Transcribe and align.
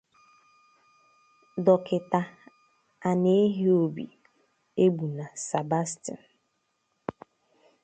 Dọkịta 1.65 2.21
Aniehobi 3.09 4.05
Egbuna 4.83 5.25
Sebastian 5.47 6.21